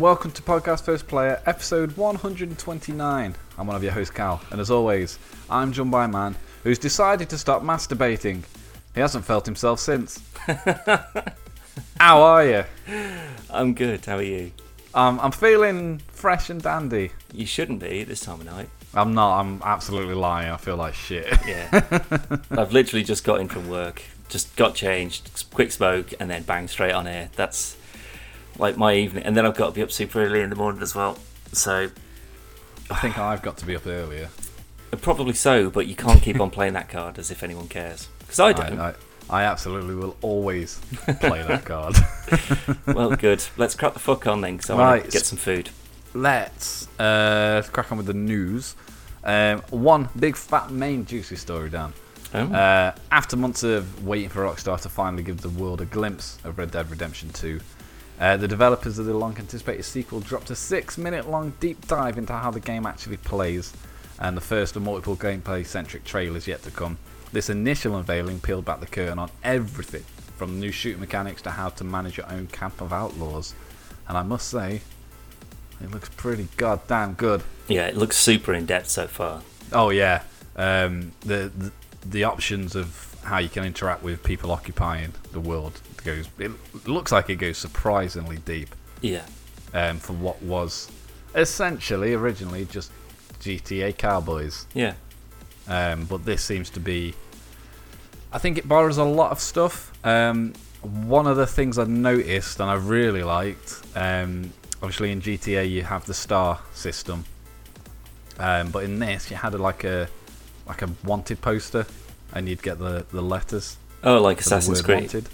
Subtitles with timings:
[0.00, 3.34] And welcome to Podcast First Player, episode 129.
[3.58, 5.18] I'm one of your hosts, Cal, and as always,
[5.50, 8.42] I'm joined by a man who's decided to stop masturbating.
[8.94, 10.22] He hasn't felt himself since.
[12.00, 12.64] How are you?
[13.50, 14.06] I'm good.
[14.06, 14.52] How are you?
[14.94, 17.10] Um, I'm feeling fresh and dandy.
[17.34, 18.70] You shouldn't be at this time of night.
[18.94, 19.38] I'm not.
[19.38, 20.50] I'm absolutely lying.
[20.50, 21.26] I feel like shit.
[21.46, 21.90] Yeah.
[22.52, 26.68] I've literally just got in from work, just got changed, quick smoke, and then bang
[26.68, 27.28] straight on here.
[27.36, 27.76] That's
[28.60, 30.82] like my evening, and then I've got to be up super early in the morning
[30.82, 31.18] as well.
[31.52, 31.90] So
[32.90, 34.28] I think I've got to be up earlier.
[35.00, 38.08] probably so, but you can't keep on playing that card as if anyone cares.
[38.20, 38.78] Because I I, don't.
[38.78, 38.94] I,
[39.28, 40.78] I absolutely will always
[41.20, 41.96] play that card.
[42.86, 43.42] well, good.
[43.56, 45.04] Let's crack the fuck on then, because I want Right.
[45.04, 45.70] to get some food.
[46.14, 48.74] Let's uh, crack on with the news.
[49.22, 51.92] Um, one big fat main juicy story down.
[52.34, 56.38] Oh, Uh, after months of waiting for Rockstar to finally give the world a glimpse
[56.44, 57.60] of Red Dead Redemption 2,
[58.20, 62.18] uh, the developers of the long anticipated sequel dropped a six minute long deep dive
[62.18, 63.72] into how the game actually plays,
[64.18, 66.98] and the first of multiple gameplay centric trailers yet to come.
[67.32, 70.04] This initial unveiling peeled back the curtain on everything
[70.36, 73.54] from new shooting mechanics to how to manage your own camp of outlaws,
[74.08, 74.82] and I must say,
[75.82, 77.42] it looks pretty goddamn good.
[77.68, 79.42] yeah, it looks super in depth so far.
[79.72, 80.22] Oh yeah,
[80.56, 81.72] um, the, the
[82.04, 86.26] the options of how you can interact with people occupying the world goes.
[86.38, 86.50] It
[86.86, 89.22] looks like it goes surprisingly deep Yeah.
[89.74, 90.90] um, for what was
[91.34, 92.90] essentially originally just
[93.40, 94.94] GTA Cowboys, Yeah.
[95.68, 97.14] um, but this seems to be.
[98.32, 99.92] I think it borrows a lot of stuff.
[100.04, 105.68] Um, one of the things I noticed and I really liked, um, obviously in GTA
[105.70, 107.24] you have the star system,
[108.38, 110.08] um, but in this you had a, like a
[110.66, 111.86] like a wanted poster,
[112.34, 113.76] and you'd get the the letters.
[114.02, 115.24] Oh, like Assassin's Creed.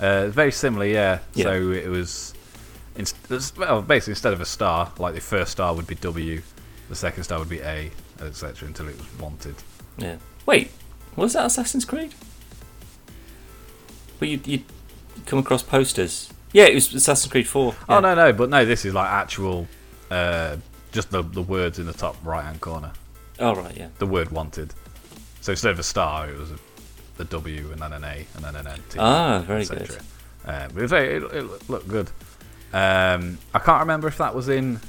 [0.00, 1.18] Uh, very similar, yeah.
[1.34, 1.44] Yeah.
[1.44, 2.34] So it was,
[2.96, 6.42] it's- well, basically instead of a star, like the first star would be W,
[6.88, 7.90] the second star would be A,
[8.20, 8.66] etc.
[8.68, 9.54] Until it was wanted.
[9.98, 10.16] Yeah.
[10.46, 10.70] Wait,
[11.16, 12.14] was that Assassin's Creed?
[14.18, 14.62] But you you
[15.26, 16.30] come across posters.
[16.52, 17.74] Yeah, it was Assassin's Creed Four.
[17.88, 19.66] Oh no, no, but no, this is like actual,
[20.10, 20.56] uh,
[20.92, 22.92] just the the words in the top right hand corner.
[23.38, 23.88] Oh right, yeah.
[23.98, 24.74] The word wanted.
[25.42, 26.58] So instead of a star, it was a,
[27.18, 28.80] a W and then an A and then an N.
[28.88, 29.98] T, Ah, very good.
[30.44, 32.10] Um, it, was it, it looked good.
[32.72, 34.80] Um, I can't remember if that was in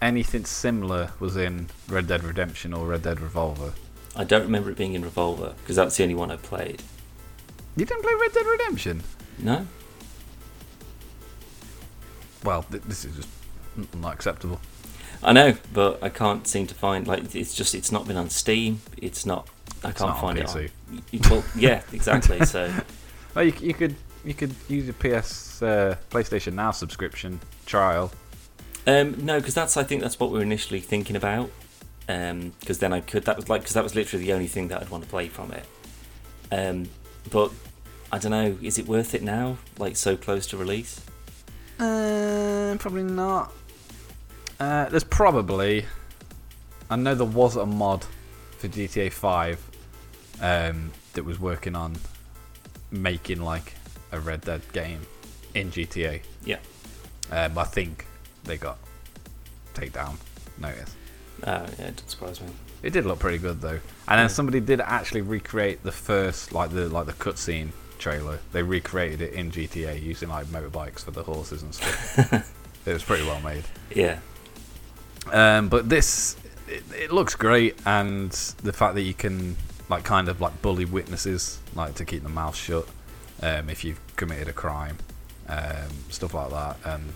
[0.00, 3.72] anything similar was in Red Dead Redemption or Red Dead Revolver.
[4.14, 6.82] I don't remember it being in Revolver because that's the only one I played.
[7.76, 9.02] You didn't play Red Dead Redemption?
[9.38, 9.66] No.
[12.44, 13.28] Well, th- this is just
[13.94, 14.60] not acceptable.
[15.26, 18.30] I know, but I can't seem to find like it's just it's not been on
[18.30, 18.80] Steam.
[18.96, 19.48] It's not.
[19.84, 20.46] I It's can't not on find it.
[20.46, 20.70] PC.
[21.24, 22.44] On, well, yeah, exactly.
[22.46, 22.72] So
[23.34, 28.10] Well, you, you could you could use a PS uh, PlayStation Now subscription trial.
[28.86, 31.50] um, no, because that's I think that's what we were initially thinking about.
[32.08, 34.68] Um because then I could that was like because that was literally the only thing
[34.68, 35.66] that I'd want to play from it.
[36.52, 36.88] Um,
[37.30, 37.50] but
[38.12, 38.56] I don't know.
[38.62, 39.58] Is it worth it now?
[39.78, 41.00] Like so close to release?
[41.80, 43.52] Uh, probably not.
[44.58, 45.84] Uh, there's probably.
[46.88, 48.04] I know there was a mod
[48.58, 49.70] for GTA 5
[50.40, 51.96] um, that was working on
[52.90, 53.74] making like
[54.12, 55.00] a Red Dead game
[55.54, 56.22] in GTA.
[56.44, 56.58] Yeah.
[57.30, 58.06] Um, I think
[58.44, 58.78] they got
[59.74, 60.16] takedown
[60.58, 60.94] notice.
[61.42, 62.46] Uh, yeah, it doesn't surprise me.
[62.82, 63.68] It did look pretty good though,
[64.08, 64.26] and then Yeah.
[64.28, 68.38] somebody did actually recreate the first like the like the cutscene trailer.
[68.52, 72.32] They recreated it in GTA using like motorbikes for the horses and stuff.
[72.86, 73.64] it was pretty well made.
[73.94, 74.20] Yeah.
[75.32, 76.36] Um, but this,
[76.68, 78.30] it, it looks great, and
[78.62, 79.56] the fact that you can
[79.88, 82.88] like kind of like bully witnesses, like to keep their mouth shut,
[83.42, 84.96] um, if you've committed a crime,
[85.48, 87.12] um, stuff like that, and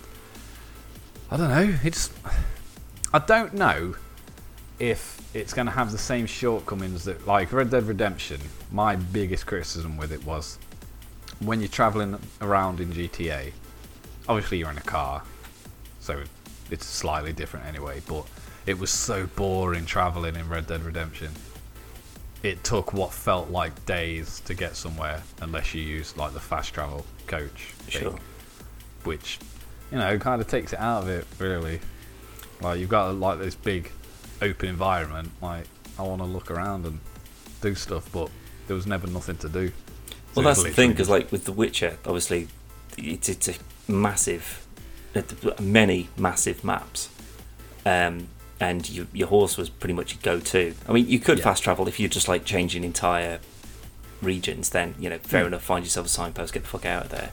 [1.30, 1.78] I don't know.
[1.84, 2.10] It's
[3.12, 3.94] I don't know
[4.78, 8.40] if it's going to have the same shortcomings that like Red Dead Redemption.
[8.72, 10.58] My biggest criticism with it was
[11.40, 13.52] when you're traveling around in GTA.
[14.28, 15.22] Obviously, you're in a car,
[16.00, 16.22] so
[16.70, 18.00] it's slightly different anyway.
[18.06, 18.26] But
[18.66, 21.30] it was so boring traveling in Red Dead Redemption.
[22.42, 26.72] It took what felt like days to get somewhere, unless you used like the fast
[26.72, 28.18] travel coach, thing, Sure.
[29.04, 29.38] which
[29.92, 31.80] you know kind of takes it out of it really.
[32.62, 33.90] Like you've got like this big
[34.40, 35.30] open environment.
[35.42, 35.66] Like
[35.98, 36.98] I want to look around and
[37.60, 38.30] do stuff, but
[38.66, 39.72] there was never nothing to do.
[40.34, 42.48] Well, that's the thing because, like with The Witcher, obviously,
[42.96, 43.54] it's it's a
[43.88, 44.66] massive,
[45.60, 47.08] many massive maps,
[47.84, 48.28] um,
[48.60, 50.74] and you, your horse was pretty much your go-to.
[50.88, 51.44] I mean, you could Yeah.
[51.44, 53.40] fast travel if you're just like changing entire
[54.22, 54.70] regions.
[54.70, 55.48] Then you know, fair Hmm.
[55.48, 55.62] enough.
[55.62, 57.30] Find yourself a signpost, get the fuck out of there.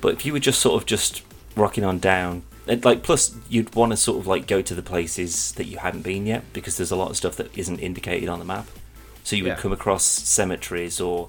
[0.00, 1.22] But if you were just sort of just
[1.56, 2.42] rocking on down.
[2.66, 5.78] And, like plus, you'd want to sort of like go to the places that you
[5.78, 8.66] hadn't been yet because there's a lot of stuff that isn't indicated on the map.
[9.22, 9.56] So you would Yeah.
[9.56, 11.28] come across cemeteries or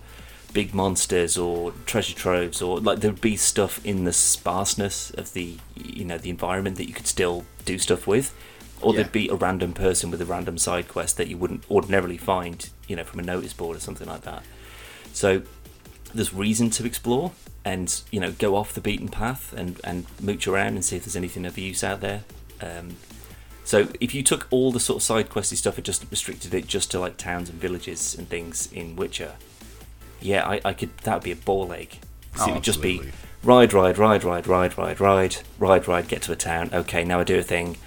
[0.56, 5.58] big monsters or treasure troves or like there'd be stuff in the sparseness of the
[5.76, 8.34] you know the environment that you could still do stuff with.
[8.82, 9.02] Or Yeah.
[9.02, 12.70] there'd be a random person with a random side quest that you wouldn't ordinarily find
[12.88, 14.44] you know from a notice board or something like that.
[15.14, 15.42] So
[16.14, 17.34] there's reason to explore
[17.66, 21.04] and you know go off the beaten path and and mooch around and see if
[21.04, 22.24] there's anything of use out there.
[22.62, 22.96] Um,
[23.66, 26.66] so if you took all the sort of side questy stuff and just restricted it
[26.68, 29.34] just to like towns and villages and things in Witcher,
[30.26, 30.96] yeah, I, I could.
[31.00, 32.00] That would be a ball ache.
[32.40, 33.02] Oh, it would just be
[33.44, 36.08] ride, ride, ride, ride, ride, ride, ride, ride, ride.
[36.08, 36.70] Get to a town.
[36.74, 37.78] Okay, now I do a thing.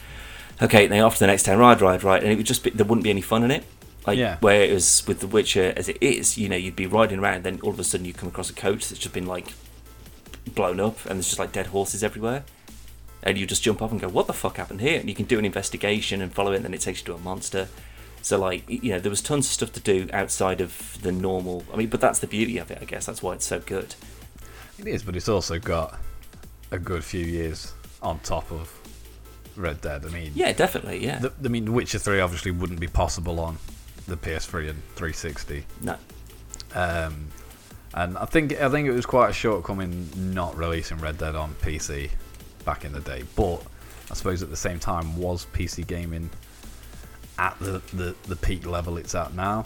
[0.63, 1.59] Okay, then off to the next town.
[1.59, 3.65] Ride, ride, ride, and it would just be there wouldn't be any fun in it.
[4.07, 4.39] Like Yeah.
[4.41, 7.35] where it was with The Witcher as it is, you know, you'd be riding around,
[7.37, 9.53] and then all of a sudden you come across a coach that's just been like
[10.55, 12.45] blown up, and there's just like dead horses everywhere
[13.23, 15.27] and you just jump up and go, "What the fuck happened here?" And you can
[15.27, 17.69] do an investigation and follow it, and then it takes you to a monster.
[18.23, 21.65] So like, you know, there was tons of stuff to do outside of the normal.
[21.73, 23.07] I mean, but that's the beauty of it, I guess.
[23.07, 23.95] That's why it's so good.
[24.79, 25.99] It is, but it's also got
[26.71, 27.73] a good few years
[28.03, 28.73] on top of
[29.57, 30.05] Red Dead.
[30.05, 31.05] I mean, Yeah, definitely.
[31.05, 31.19] Yeah.
[31.19, 33.59] the, I mean, The Witcher Three obviously wouldn't be possible on
[34.07, 35.65] the PS3 and 360.
[35.83, 35.97] no.
[36.75, 37.29] Um,
[37.95, 41.55] and I think I think it was quite a shortcoming not releasing Red Dead on
[41.63, 42.11] PC
[42.67, 43.25] back in the day.
[43.35, 43.63] But
[44.11, 46.29] I suppose at the same time, was PC gaming
[47.39, 49.65] at the, the, the peak level it's at now?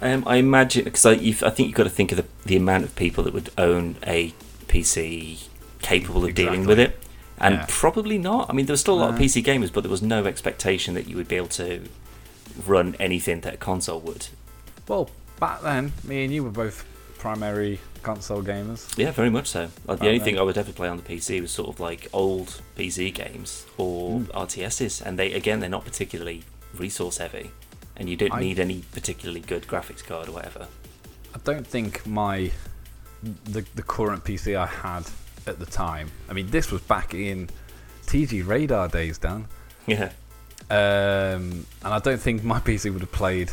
[0.00, 1.16] Um, I imagine because I, I
[1.50, 4.32] think you've got to think of the, the amount of people that would own a
[4.68, 5.46] PC
[5.82, 6.98] capable of dealing with it,
[7.38, 7.66] and Yeah.
[7.68, 8.48] probably not.
[8.48, 10.94] I mean, there was still a lot of PC gamers, but there was no expectation
[10.94, 11.82] that you would be able to
[12.66, 14.28] run anything that a console would.
[14.88, 16.84] Well, back then, me and you were both
[17.18, 18.96] primary console gamers.
[18.96, 19.68] Yeah, very much so.
[19.86, 20.24] Like, the Oh, only no.
[20.24, 23.66] thing I would ever play on the PC was sort of like old PC games
[23.76, 24.30] or Hmm.
[24.30, 26.44] RTSs, and they again they're not particularly
[26.76, 27.50] resource heavy,
[27.96, 30.66] and you don't I- need any particularly good graphics card or whatever.
[31.34, 32.50] I don't think my
[33.44, 35.04] the the current PC I had
[35.46, 36.10] at the time.
[36.28, 37.48] I mean, this was back in
[38.06, 39.46] TG Radar days, Dan.
[39.86, 40.10] Yeah,
[40.68, 43.50] Um, and I don't think my PC would have played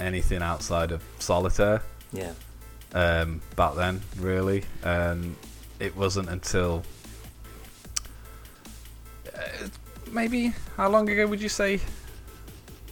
[0.00, 1.82] anything outside of Solitaire
[2.12, 2.32] yeah.
[2.94, 4.64] um, back then, really.
[4.82, 5.36] Um,
[5.78, 6.82] it wasn't until
[9.36, 9.40] uh,
[10.10, 11.80] maybe how long ago would you say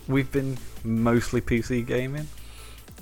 [0.09, 2.29] we've been mostly PC gaming?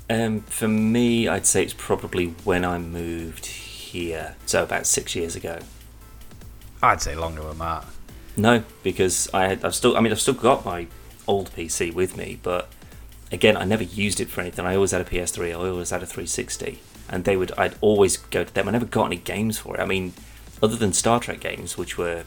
[0.09, 5.35] Um, for me, I'd say it's probably when I moved here, so about six years
[5.35, 5.59] ago.
[6.81, 7.85] I'd say longer than that.
[8.37, 10.87] No, because I had, I've still, I mean, I've still got my
[11.27, 12.69] old PC with me, but
[13.31, 14.65] again, I never used it for anything.
[14.65, 18.17] I always had a PS3, I always had a 360, and they would, I'd always
[18.17, 18.67] go to them.
[18.67, 19.79] I never got any games for it.
[19.81, 20.13] I mean,
[20.61, 22.23] other than Star Trek games, which were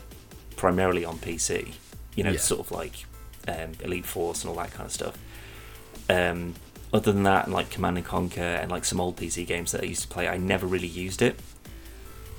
[0.56, 1.74] primarily on PC,
[2.16, 2.38] you know, Yeah.
[2.38, 3.04] sort of like
[3.48, 5.16] um, Elite Force and all that kind of stuff.
[6.08, 6.54] Um,
[6.92, 9.86] other than that, like Command and Conquer and like some old PC games that I
[9.86, 11.38] used to play, I never really used it,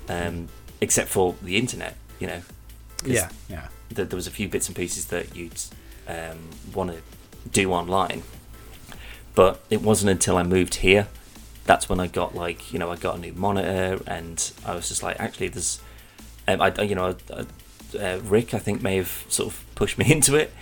[0.08, 0.48] um,
[0.80, 1.96] except for the internet.
[2.20, 2.42] You know,
[3.04, 3.68] Yeah, yeah.
[3.94, 5.58] th- there was a few bits and pieces that you'd
[6.06, 6.38] um,
[6.74, 6.98] want to
[7.50, 8.22] do online,
[9.34, 11.08] but it wasn't until I moved here
[11.64, 14.88] that's when I got like you know I got a new monitor and I was
[14.88, 15.80] just like actually there's
[16.48, 17.44] um, I you know uh,
[17.98, 20.52] uh, Rick I think may have sort of pushed me into it,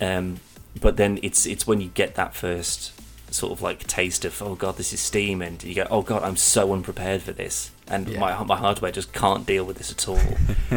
[0.00, 0.40] um,
[0.80, 2.92] but then it's it's when you get that first
[3.32, 6.22] sort of like taste of oh god this is Steam and you go oh god
[6.22, 8.20] I'm so unprepared for this and Yeah.
[8.20, 10.20] my my hardware just can't deal with this at all.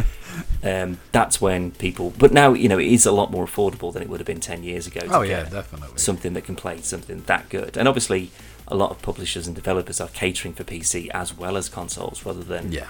[0.62, 2.12] um, that's when people.
[2.16, 4.40] But now you know it is a lot more affordable than it would have been
[4.40, 5.00] ten years ago.
[5.10, 5.98] Oh yeah, definitely.
[5.98, 7.76] something that can play something that good.
[7.76, 8.30] And obviously,
[8.68, 12.44] a lot of publishers and developers are catering for PC as well as consoles, rather
[12.44, 12.86] than yeah.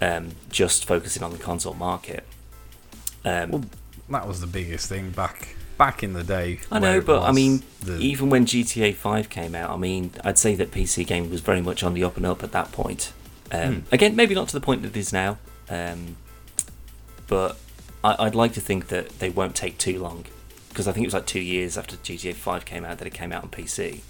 [0.00, 2.24] um, just focusing on the console market.
[3.24, 3.64] Um, Well,
[4.10, 6.58] that was the biggest thing back back in the day.
[6.72, 10.36] I know, but I mean, the- even when GTA 5 came out, I mean, I'd
[10.38, 13.12] say that PC gaming was very much on the up and up at that point.
[13.52, 13.94] Um, Hmm.
[13.94, 15.38] Again, maybe not to the point that it is now,
[15.70, 16.16] um,
[17.28, 17.56] but
[18.02, 20.24] I, I'd like to think that they won't take too long.
[20.68, 23.14] Because I think it was like two years after GTA 5 came out that it
[23.14, 24.00] came out on PC.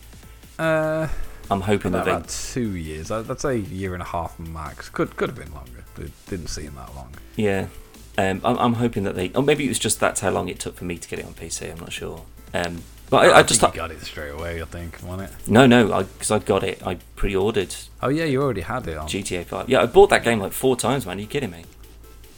[0.58, 1.08] uh,
[1.50, 2.16] I'm hoping about, that they.
[2.16, 3.10] about two years.
[3.10, 4.90] I'd, say a year and a half max.
[4.90, 5.82] Could could have been longer.
[5.98, 7.10] It didn't seem that long.
[7.36, 7.68] Yeah.
[8.18, 9.30] Um, I'm, I'm hoping that they.
[9.30, 11.24] Or maybe it was just that's how long it took for me to get it
[11.24, 11.70] on PC.
[11.70, 12.24] I'm not sure.
[12.52, 14.60] Um, but I, I just think you got it straight away.
[14.60, 15.48] I think, wasn't it?
[15.48, 16.84] No, no, because I, got it.
[16.84, 19.06] I pre ordered Oh yeah, you already had it on.
[19.06, 19.68] GTA 5.
[19.68, 21.18] Yeah, I bought that game like four times, man.
[21.18, 21.64] Are you kidding me?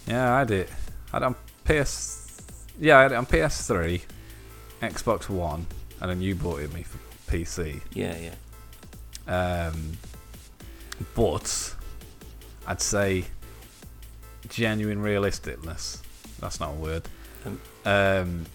[0.07, 0.69] Yeah, I had it.
[1.11, 1.35] I had it on
[1.65, 2.41] PS.
[2.79, 4.01] Yeah, I had it on PS3,
[4.81, 5.65] Xbox One,
[5.99, 6.99] and then you bought it me for
[7.31, 7.81] PC.
[7.93, 8.15] Yeah,
[9.27, 9.67] yeah.
[9.67, 9.97] Um,
[11.15, 11.75] but
[12.67, 13.25] I'd say
[14.51, 16.01] genuine realisticness.
[16.39, 17.03] That's not a word.
[17.45, 18.45] Um, Um,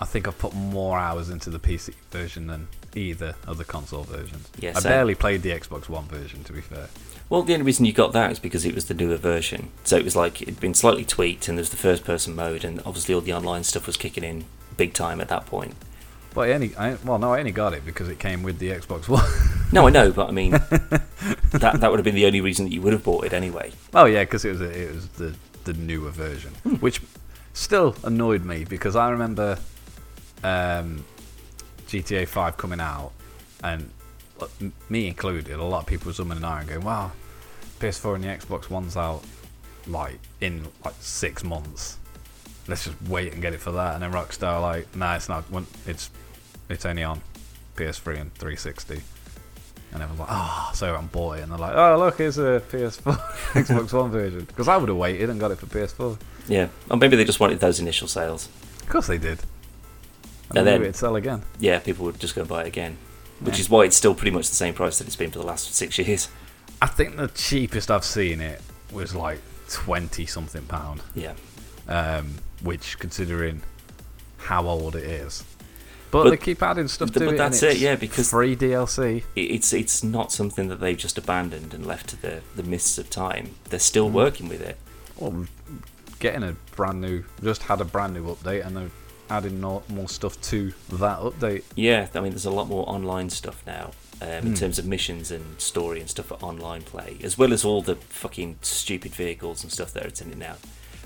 [0.00, 4.02] I think I've put more hours into the PC version than either of the console
[4.04, 4.48] versions.
[4.58, 4.90] Yeah, I same.
[4.92, 6.88] barely played the Xbox One version, to be fair.
[7.30, 9.70] Well, the only reason you got that is because it was the newer version.
[9.84, 13.14] So it was like it'd been slightly tweaked, and there's the first-person mode, and obviously
[13.14, 14.44] all the online stuff was kicking in
[14.76, 15.74] big time at that point.
[16.34, 18.68] But I only, I, well, no, I only got it because it came with the
[18.68, 19.24] Xbox One.
[19.72, 22.72] No, I know, but I mean that that would have been the only reason that
[22.72, 23.72] you would have bought it anyway.
[23.94, 25.34] oh yeah, because it was a, it was the
[25.66, 27.02] the newer version, which
[27.52, 29.58] still annoyed me because I remember
[30.42, 31.04] um,
[31.88, 33.12] GTA Five coming out,
[33.62, 33.90] and
[34.88, 37.12] me included, a lot of people umming and going, "Wow,
[37.80, 39.22] PS4 and the Xbox One's out
[39.86, 41.98] like in like six months.
[42.68, 45.44] Let's just wait and get it for that." And then Rockstar like, "Nah, it's not.
[45.86, 46.10] It's
[46.68, 47.20] it's only on
[47.76, 49.02] PS3 and 360."
[49.96, 53.16] And everyone's like, "Oh, so I'm it." And they're like, "Oh, look, here's a PS4
[53.52, 56.18] Xbox One version." Because I would have waited and got it for PS4.
[56.48, 58.48] Yeah, or maybe they just wanted those initial sales.
[58.82, 59.40] Of course they did.
[60.50, 61.42] And, And then it'd sell again.
[61.58, 62.98] Yeah, people would just go and buy it again,
[63.40, 63.60] which Yeah.
[63.62, 65.74] is why it's still pretty much the same price that it's been for the last
[65.74, 66.28] six years.
[66.80, 68.60] I think the cheapest I've seen it
[68.92, 71.02] was like twenty something pound.
[71.14, 71.32] Yeah,
[71.88, 73.62] um, which considering
[74.38, 75.42] how old it is.
[76.16, 77.38] But, But- they keep adding stuff but- to but it.
[77.38, 79.24] that's it, yeah, because- free DLC.
[79.34, 83.10] It's it's not something that they've just abandoned and left to the the mists of
[83.10, 83.50] time.
[83.70, 84.12] They're still Mm.
[84.12, 84.76] working with it.
[85.16, 85.46] Well,
[86.18, 88.90] getting a brand new, just had a brand new update, and they're
[89.28, 91.62] adding no, more stuff to that update.
[91.74, 93.90] Yeah, I mean, there's a lot more online stuff now
[94.22, 94.54] um, in Hmm.
[94.54, 97.96] terms of missions and story and stuff for online play, as well as all the
[97.96, 100.56] fucking stupid vehicles and stuff that are in it now.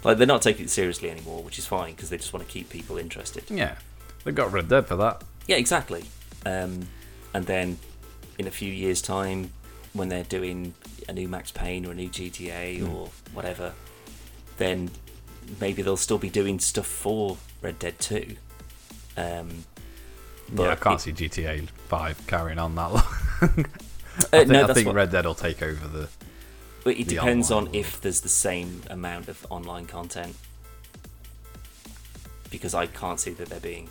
[0.04, 2.52] Like they're not taking it seriously anymore, which is fine because they just want to
[2.52, 3.44] keep people interested.
[3.50, 3.76] Yeah,
[4.24, 5.22] they got Red Dead for that.
[5.46, 6.04] Yeah, exactly.
[6.46, 6.86] Um,
[7.34, 7.78] and then
[8.38, 9.52] in a few years' time,
[9.92, 10.74] when they're doing
[11.08, 12.94] a new Max Payne or a new GTA Hmm.
[12.94, 13.72] or whatever,
[14.58, 14.90] then
[15.60, 18.36] maybe they'll still be doing stuff for Red Dead 2.
[19.16, 19.64] Um,
[20.52, 23.04] but yeah, I can't it- see GTA Five carrying on that long.
[23.42, 23.46] Uh,
[24.32, 26.08] I think, no, I think what- Red Dead will take over the.
[26.84, 30.34] But it the depends on online if there's the same amount of online content.
[32.50, 33.88] Because I can't see that there being.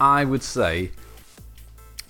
[0.00, 0.90] I would say,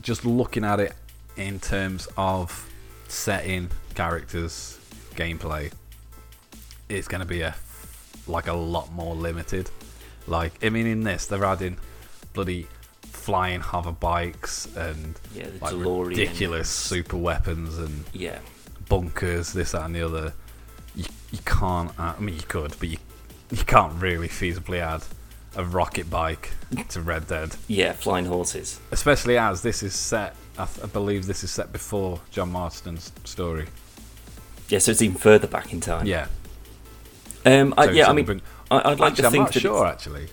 [0.00, 0.92] just looking at it
[1.36, 2.68] in terms of
[3.08, 4.78] setting, characters,
[5.16, 5.72] gameplay,
[6.88, 7.54] it's going to be a
[8.26, 9.70] like a lot more limited.
[10.26, 11.78] Like, I mean, in this, they're adding
[12.32, 12.68] bloody
[13.02, 16.08] flying hover bikes and Yeah, like DeLorean.
[16.08, 18.38] ridiculous super weapons and Yeah.
[18.88, 20.32] bunkers, this, that, and the other.
[20.94, 21.90] You, you can't.
[21.98, 22.98] Add, I mean, you could, but you
[23.50, 25.02] you can't really feasibly add
[25.56, 26.52] a rocket bike
[26.90, 27.56] to Red Dead.
[27.68, 28.80] Yeah, flying horses.
[28.90, 33.12] Especially as this is set, I, th- I believe this is set before John Marston's
[33.24, 33.66] story.
[34.68, 36.06] Yeah, so it's even further back in time.
[36.06, 36.28] Yeah,
[37.44, 39.52] Um, I, So yeah, I mean, been- I, I'd like actually, to I'm think not
[39.54, 40.28] that sure it's- actually,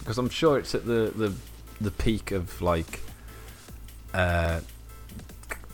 [0.00, 1.32] because I'm sure it's at the the,
[1.80, 3.00] the peak of like
[4.12, 4.60] uh,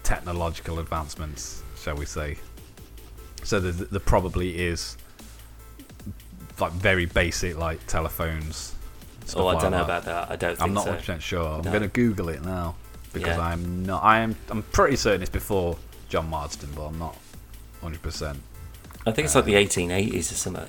[0.04, 2.36] technological advancements, shall we say?
[3.42, 4.96] So there, there probably is
[6.60, 8.74] like very basic like telephones.
[9.36, 9.84] Oh, I like don't know that.
[9.84, 10.30] about that.
[10.30, 10.90] I don't think I'm not so.
[10.90, 11.46] 100 percent sure.
[11.58, 11.70] I'm No.
[11.70, 12.74] going to Google it now
[13.12, 13.40] because Yeah.
[13.42, 14.02] I'm not.
[14.04, 14.36] I am.
[14.50, 15.76] I'm pretty certain it's before
[16.08, 17.16] John Marston, but I'm not
[17.80, 18.02] 100.
[18.02, 18.40] percent
[19.06, 20.68] I think it's like the Uh, 1880s or something.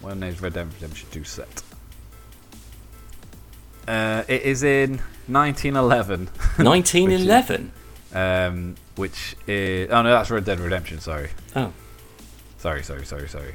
[0.00, 1.62] When is Red Dead Redemption 2 set?
[3.86, 4.98] Uh, it is in
[5.28, 7.72] 1911, 1911.
[8.14, 11.00] um, which is oh no, that's Red Dead Redemption.
[11.00, 11.72] Sorry, Oh,
[12.58, 13.54] sorry, sorry, sorry, sorry.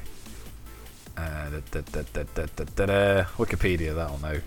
[1.16, 1.50] Uh,
[3.38, 4.40] Wikipedia, that'll know.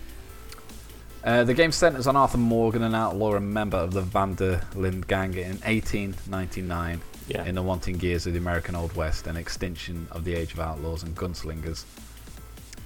[1.24, 4.60] Uh, the game centers on Arthur Morgan, an outlaw and member of the Van der
[4.74, 7.44] Linde gang, in 1899 yeah.
[7.44, 10.60] in the wanting years of the American Old West and extinction of the Age of
[10.60, 11.84] Outlaws and Gunslingers.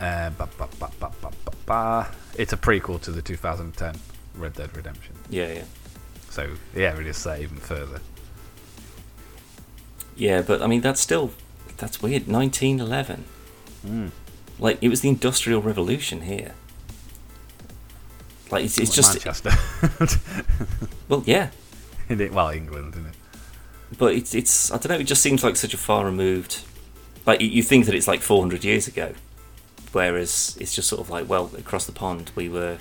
[0.01, 0.69] Uh, ba, ba,
[1.67, 3.95] ba, it's a prequel to the 2010
[4.35, 5.15] Red Dead Redemption.
[5.31, 5.65] Yeah, yeah.
[6.31, 8.01] So, yeah, it is that even further.
[10.17, 11.31] Yeah, but I mean, that's still.
[11.77, 12.27] That's weird.
[12.27, 13.25] 1911.
[13.87, 14.11] Mm.
[14.59, 16.55] Like, it was the Industrial Revolution here.
[18.51, 19.15] Like, it's, it's just.
[19.15, 19.51] Manchester.
[21.09, 21.51] Well, yeah.
[22.09, 23.15] In it- well, England, isn't it?
[23.99, 24.71] But it's, it's.
[24.71, 26.63] I don't know, it just seems like such a far removed.
[27.27, 29.15] Like, you- you think that it's like 400 years ago.
[29.93, 32.79] Whereas it's just sort of like, well, across the pond, we were.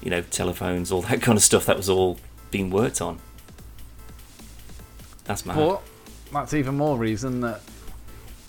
[0.00, 2.18] You know, telephones, all that kind of stuff that was all
[2.52, 3.18] being worked on.
[5.24, 5.56] That's mad.
[5.56, 5.82] But
[6.32, 7.60] that's even more reason that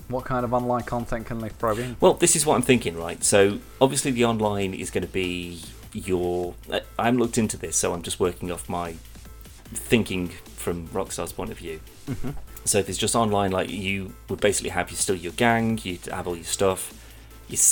[0.10, 1.96] what kind of online content can they throw in?
[2.00, 3.24] Well, this is what I'm thinking, right?
[3.24, 5.62] So, obviously, the online is going to be
[5.94, 6.56] your.
[6.72, 8.96] I- haven't looked into this, so I'm just working off my
[9.72, 11.80] thinking from Rockstar's point of view.
[12.08, 12.32] Mm-hmm.
[12.66, 16.06] So if it's just online, like you would basically have you still your gang, you'd
[16.08, 16.94] have all your stuff,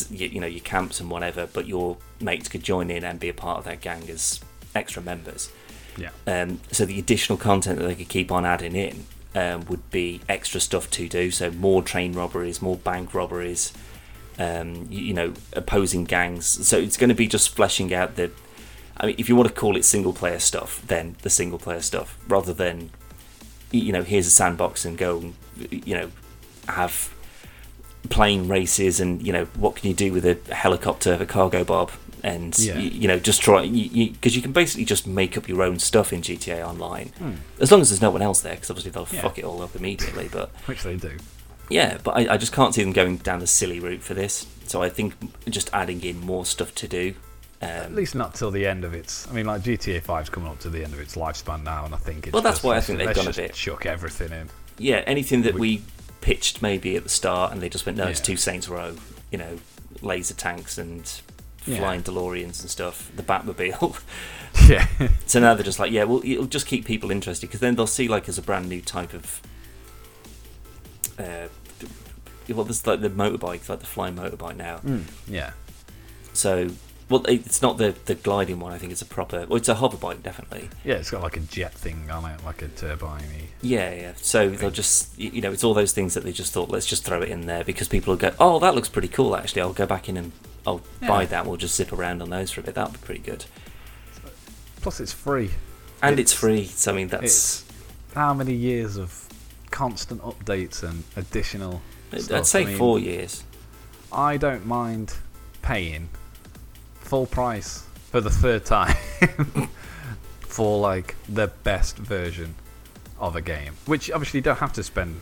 [0.09, 3.33] you know your camps and whatever, but your mates could join in and be a
[3.33, 4.39] part of that gang as
[4.73, 5.51] extra members.
[5.97, 6.09] Yeah.
[6.25, 10.21] Um, so the additional content that they could keep on adding in um, would be
[10.27, 11.31] extra stuff to do.
[11.31, 13.73] So more train robberies, more bank robberies,
[14.39, 16.45] um, you, you know, opposing gangs.
[16.67, 18.31] So it's going to be just fleshing out the.
[18.99, 21.81] I mean, if you want to call it single player stuff, then the single player
[21.81, 22.89] stuff, rather than,
[23.71, 25.33] you know, here's a sandbox and go,
[25.69, 26.09] you know,
[26.67, 27.13] have
[28.09, 31.91] plane races and you know what can you do with a helicopter, a Cargobob,
[32.27, 32.75] and Yeah.
[32.75, 35.79] y- you know just try because you, you can basically just make up your own
[35.79, 37.33] stuff in GTA Online Hmm.
[37.59, 39.21] as long as there's no one else there because obviously they'll Yeah.
[39.21, 40.27] fuck it all up immediately.
[40.31, 41.13] But Which they do.
[41.69, 44.45] yeah, but I, I just can't see them going down the silly route for this.
[44.67, 45.13] So I think
[45.49, 47.13] just adding in more stuff to do.
[47.61, 49.27] At Um, least not till the end of its.
[49.29, 51.93] I mean, like GTA 5's coming up to the end of its lifespan now, and
[51.95, 52.33] I think it's.
[52.33, 53.53] Well, that's just- why I think they've done a bit.
[53.53, 54.49] Chuck everything in.
[54.77, 55.81] yeah, anything that We- we
[56.21, 58.95] pitched maybe at the start and they just went, no, it's two Saints Row,
[59.31, 59.57] you know,
[60.01, 61.09] laser tanks and
[61.67, 61.79] Yeah.
[61.79, 64.01] flying DeLoreans and stuff, the Batmobile.
[64.67, 64.87] Yeah.
[65.27, 67.85] So now they're just like, yeah, well, it'll just keep people interested because then they'll
[67.85, 69.41] see like as a brand new type of.
[71.19, 71.47] Uh,
[72.49, 74.77] well, there's like the motorbike, like the flying motorbike now.
[74.79, 75.51] Mm, yeah.
[76.33, 76.69] So,
[77.09, 78.73] well, it's not the the gliding one.
[78.73, 79.45] I think it's a proper.
[79.47, 80.69] Well, it's a hover bike, definitely.
[80.83, 83.23] Yeah, it's got like a jet thing on it, like a turbine
[83.61, 84.13] Yeah, yeah.
[84.17, 87.03] So they'll just, you know, it's all those things that they just thought, let's just
[87.03, 89.35] throw it in there because people will go, oh, that looks pretty cool.
[89.35, 90.31] Actually, I'll go back in and
[90.67, 91.45] I'll buy that.
[91.45, 92.75] We'll just zip around on those for a bit.
[92.75, 93.45] That'll be pretty good.
[94.81, 95.51] Plus, it's free.
[96.01, 96.65] And it's, It's- free.
[96.65, 97.63] So I mean, that's.
[98.13, 99.27] How many years of
[99.71, 101.81] constant updates and additional.
[102.11, 103.43] I'd say I mean, four years.
[104.11, 105.13] I don't mind
[105.61, 106.09] paying
[106.95, 108.95] full price for the third time
[110.41, 112.55] for like the best version
[113.19, 115.21] of a game, which obviously you don't have to spend.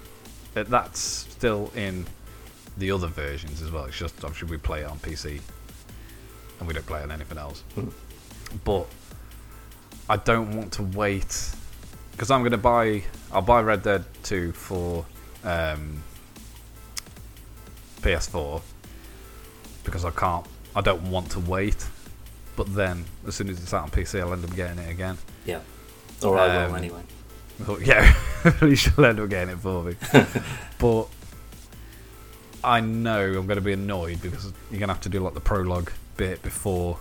[0.53, 2.05] That's still in
[2.77, 3.85] the other versions as well.
[3.85, 5.39] It's just obviously we play it on PC
[6.59, 7.61] and we don't play it on anything else.
[7.75, 7.89] Hmm.
[8.63, 8.87] But
[10.09, 11.51] I don't want to wait
[12.11, 13.03] because I'm going to buy.
[13.31, 15.05] I'll buy Red Dead 2 for
[15.43, 16.01] um,
[18.01, 18.61] PS4
[19.83, 20.45] because I can't.
[20.75, 21.85] I don't want to wait.
[22.55, 25.17] But then, as soon as it's out on PC, I'll end up getting it again.
[25.45, 25.59] Yeah.
[26.23, 27.01] Or I Um, will anyway.
[27.59, 28.13] Thought, yeah,
[28.61, 29.95] you should end up getting it for me.
[30.77, 31.07] but
[32.65, 35.33] I know I'm going to be annoyed because you're going to have to do like
[35.33, 36.97] the prologue bit before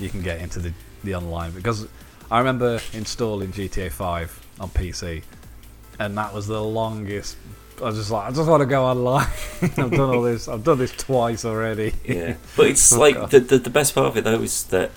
[0.00, 0.72] you can get into the,
[1.04, 1.52] the online.
[1.52, 1.88] Because
[2.30, 5.22] I remember installing GTA 5 on PC,
[5.98, 7.36] and that was the longest.
[7.80, 9.28] I was just like, I just want to go online.
[9.62, 10.48] I've done all this.
[10.48, 11.94] I've done this twice already.
[12.04, 12.34] Yeah.
[12.56, 14.90] But it's Oh, like the, the the best part of it though is that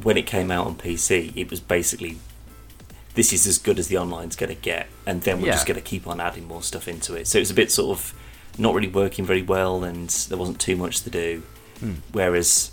[0.00, 2.18] when it came out on PC, it was basically
[3.14, 5.54] this is as good as the online's going to get, and then we're Yeah.
[5.54, 7.26] just going to keep on adding more stuff into it.
[7.26, 8.14] So it's a bit sort of
[8.58, 11.42] not really working very well, and there wasn't too much to do.
[11.80, 11.94] Hmm.
[12.12, 12.72] Whereas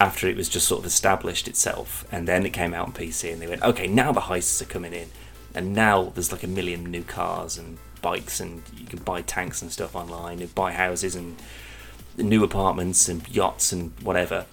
[0.00, 3.32] after it was just sort of established itself, and then it came out on PC,
[3.32, 5.08] and they went, okay, now the heists are coming in,
[5.54, 9.60] and now there's like a million new cars and bikes, and you can buy tanks
[9.60, 11.36] and stuff online, and buy houses and
[12.16, 14.46] new apartments and yachts and whatever.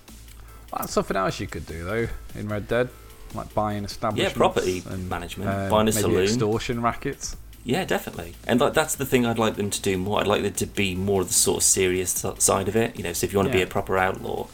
[0.76, 2.90] That's something else you could do though in Red Dead,
[3.34, 6.24] like buying Yeah, property and, management, uh, buying a maybe saloon.
[6.24, 7.38] extortion rackets.
[7.68, 8.36] Yeah, definitely.
[8.46, 10.20] And like that's the thing I'd like them to do more.
[10.22, 12.96] I'd like there to be more of the sort of serious side of it.
[12.96, 14.48] You know, so if you want to be a proper outlaw,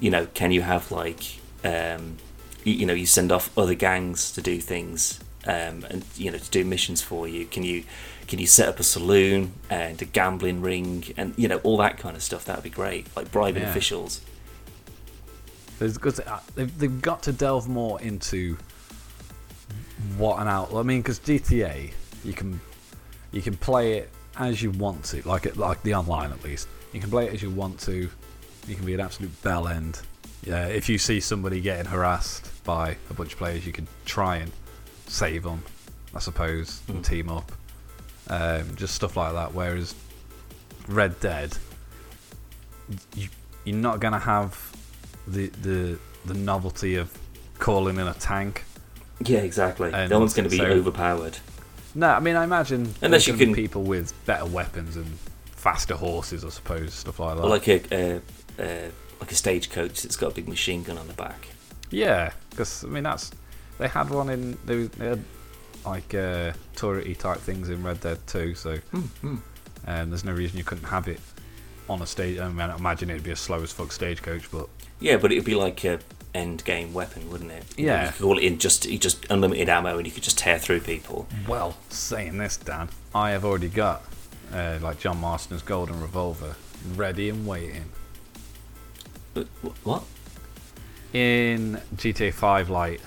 [0.00, 2.16] you know, can you have like, um,
[2.64, 6.38] you, you know, you send off other gangs to do things, um, and you know,
[6.38, 7.46] to do missions for you.
[7.46, 7.84] Can you,
[8.26, 11.96] can you set up a saloon and a gambling ring, and you know, all that
[11.96, 12.44] kind of stuff?
[12.46, 13.06] That would be great.
[13.16, 13.70] Like bribing Yeah.
[13.70, 14.20] officials.
[15.78, 16.20] There's because
[16.56, 18.58] they've, they've got to delve more into
[20.16, 20.80] what an outlaw.
[20.80, 21.92] I mean, because GTA,
[22.24, 22.60] you can
[23.32, 26.68] you can play it as you want to, like it, like the online at least.
[26.92, 28.08] You can play it as you want to.
[28.66, 30.00] You can be an absolute bell end.
[30.44, 34.36] Yeah, if you see somebody getting harassed by a bunch of players, you can try
[34.36, 34.50] and
[35.06, 35.62] save them,
[36.14, 37.06] I suppose, and Mm.
[37.06, 37.50] team up.
[38.28, 39.52] Um, just stuff like that.
[39.54, 39.94] Whereas
[40.86, 41.56] Red Dead,
[43.16, 43.28] you,
[43.64, 44.56] you're not gonna have
[45.26, 47.10] the the the novelty of
[47.58, 48.64] calling in a tank.
[49.24, 49.90] Yeah, exactly.
[49.92, 51.38] And no one's going to be so- overpowered.
[51.94, 55.06] No, I mean I imagine Unless you can- people with better weapons and
[55.46, 57.42] faster horses, I suppose, stuff like that.
[57.42, 58.20] Or like a,
[59.20, 61.48] like a stagecoach that's got a big machine gun on the back.
[61.90, 63.30] yeah, because I mean that's
[63.78, 65.24] they had one in they, they had
[65.86, 69.36] like uh, turrety type things in Red Dead 2, so Hmm,
[69.86, 71.20] um, there's no reason you couldn't have it
[71.88, 72.38] on a stage.
[72.38, 74.68] I mean, I imagine it'd be a slow as fuck stagecoach, but
[75.00, 76.00] Yeah, but it would be like a
[76.34, 77.64] end game weapon, wouldn't it?
[77.76, 78.06] You know, Yeah.
[78.06, 80.58] You could call it in just you just unlimited ammo, and you could just tear
[80.58, 81.26] through people.
[81.46, 84.02] well, saying this, Dan, I have already got
[84.52, 86.56] uh, like John Marston's golden revolver
[86.94, 87.86] ready and waiting.
[89.34, 89.46] But
[89.84, 90.04] what?
[91.14, 93.00] in GTA 5 like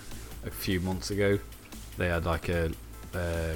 [0.44, 1.38] a few months ago
[1.98, 2.72] they had like a
[3.14, 3.56] uh,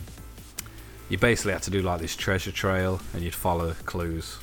[1.10, 4.38] you basically had to do like this treasure trail and you'd follow clues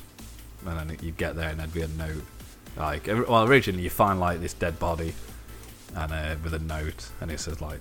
[0.67, 2.23] and then you'd get there and there'd be a note
[2.77, 5.13] like well originally you find like this dead body
[5.95, 7.79] and uh, with a note and it says like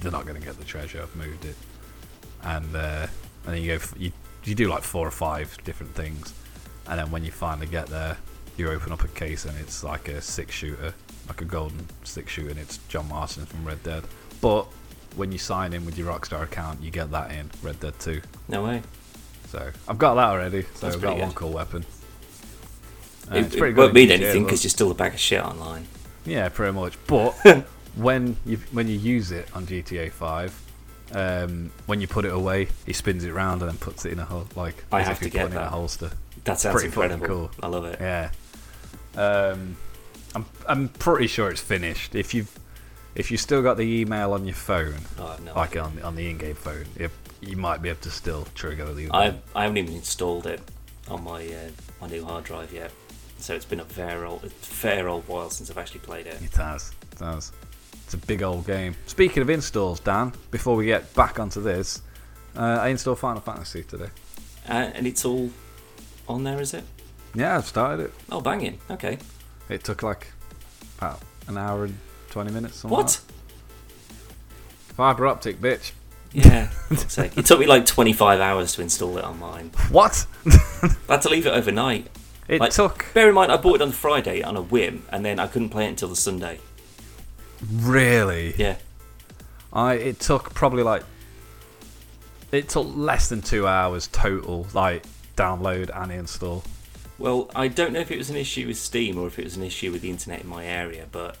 [0.00, 1.56] they're not going to get the treasure I've moved it.
[2.42, 3.06] And uh,
[3.46, 4.12] and then you go you,
[4.44, 6.32] you do like four or five different things.
[6.86, 8.16] And then when you finally get there
[8.56, 10.94] you open up a case and it's like a six shooter
[11.26, 14.04] like a golden six shooter and it's John Marston from Red Dead.
[14.40, 14.66] But
[15.16, 18.20] when you sign in with your Rockstar account you get that in Red Dead 2
[18.48, 18.82] No way.
[19.48, 21.84] so I've got that already so That's I've got pretty one cool weapon
[23.30, 25.42] Uh, it it's it pretty won't mean anything because you're still a bag of shit
[25.42, 25.86] online.
[26.26, 26.94] Yeah, pretty much.
[27.06, 27.32] But
[27.96, 30.62] when you when you use it on GTA 5,
[31.12, 34.18] um, when you put it away, he spins it round and then puts it in
[34.18, 35.68] a like I have to get it in a that.
[35.70, 36.10] holster.
[36.44, 37.26] That sounds Pretty incredible.
[37.26, 37.50] cool.
[37.62, 37.98] I love it.
[38.00, 38.30] Yeah.
[39.16, 39.76] Um,
[40.34, 42.14] I'm I'm pretty sure it's finished.
[42.14, 42.58] If you've
[43.14, 45.82] if you still got the email on your phone, Oh, no like idea.
[45.84, 49.08] on on the in-game phone, if you might be able to still trigger the.
[49.12, 50.60] I I haven't even installed it
[51.08, 52.90] on my uh, my new hard drive yet,
[53.38, 56.40] so it's been a fair old fair old while since I've actually played it.
[56.42, 56.92] It has.
[57.12, 57.52] It has.
[58.04, 58.94] It's a big old game.
[59.06, 62.02] Speaking of installs, Dan, before we get back onto this,
[62.56, 64.10] uh, I installed Final Fantasy today.
[64.68, 65.50] Uh, and it's all
[66.28, 66.84] on there, is it?
[67.34, 68.12] Yeah, I've started it.
[68.30, 68.78] Oh, banging.
[68.90, 69.18] Okay.
[69.68, 70.28] It took like
[70.98, 71.98] about an hour and
[72.30, 72.76] 20 minutes.
[72.76, 73.20] something like What?
[74.96, 75.92] Fiber optic, bitch.
[76.32, 76.70] Yeah.
[76.90, 79.70] it took me like 25 hours to install it on mine.
[79.90, 80.26] What?
[80.46, 82.08] I had to leave it overnight.
[82.48, 83.06] It Like- took.
[83.14, 85.70] Bear in mind, I bought it on Friday on a whim, and then I couldn't
[85.70, 86.60] play it until the Sunday.
[87.72, 88.54] Really?
[88.58, 88.76] Yeah.
[89.72, 89.94] I.
[89.94, 91.02] It took probably like.
[92.52, 95.04] It took less than two hours total, like
[95.36, 96.62] download and install.
[97.18, 99.56] Well, I don't know if it was an issue with Steam or if it was
[99.56, 101.36] an issue with the internet in my area, but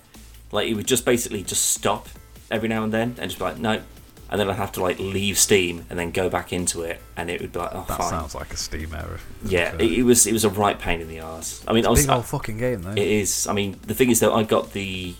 [0.52, 2.08] like it would just basically just stop
[2.50, 3.82] every now and then and just be like, no.
[4.30, 7.30] And then I'd have to like leave Steam and then go back into it, and
[7.30, 8.08] it would be like, oh, That fine.
[8.10, 9.20] sounds like a Steam error.
[9.44, 11.62] yeah, it, it was it was a right pain in the arse.
[11.68, 12.90] I mean, I was, Big old fucking game though.
[12.92, 13.46] It is.
[13.46, 15.14] I mean, the thing is that I got the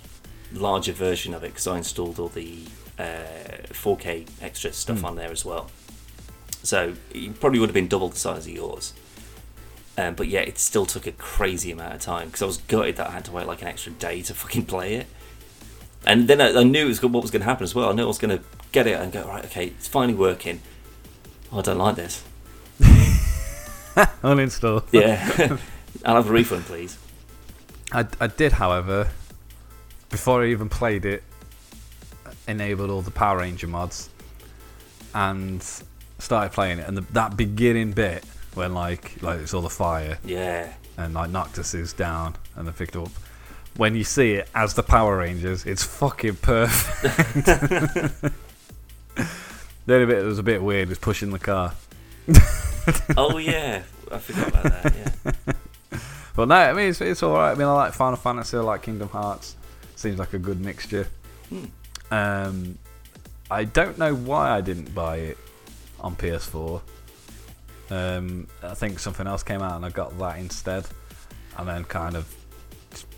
[0.53, 2.59] larger version of it because I installed all the
[2.99, 3.03] uh,
[3.71, 5.05] 4K extra stuff Hmm.
[5.05, 5.71] on there as well.
[6.63, 8.95] So it probably would have been double the size of yours.
[9.99, 12.97] Um, but yeah, it still took a crazy amount of time because I was gutted
[12.97, 15.07] that I had to wait like an extra day to fucking play it.
[16.07, 17.91] And then I, I knew it was, what was going to happen as well.
[17.91, 19.45] I knew I was going to get it and go right.
[19.47, 20.61] Okay, it's finally working.
[21.53, 22.25] Oh, I don't like this.
[24.23, 24.83] Uninstall.
[24.93, 25.57] Yeah,
[26.05, 26.99] I'll have a refund, please.
[27.93, 29.09] I, I did, however,
[30.11, 31.23] before I even played it,
[32.49, 34.11] enabled all the Power Ranger mods
[35.15, 35.63] and
[36.19, 36.89] started playing it.
[36.89, 41.31] And the, that beginning bit when like like it's all the fire Yeah, and like
[41.31, 43.11] Noctis is down and they picked up.
[43.77, 48.35] When you see it as the Power Rangers, it's fucking perfect.
[49.87, 51.75] The only bit that was a bit weird was pushing the car.
[53.17, 54.95] oh yeah, I forgot about that.
[54.95, 55.53] Yeah.
[56.37, 57.53] But no, I mean it's, it's all right.
[57.53, 59.57] I mean I like Final Fantasy, I like Kingdom Hearts.
[59.95, 61.07] Seems like a good mixture.
[61.49, 61.65] Hmm.
[62.11, 62.79] Um,
[63.51, 65.39] I don't know why I didn't buy it
[66.01, 66.81] on PS4.
[67.91, 70.87] Um, I think something else came out and I got that instead,
[71.57, 72.35] and then kind of